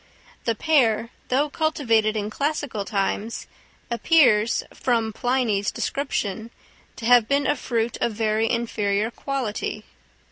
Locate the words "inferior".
8.49-9.11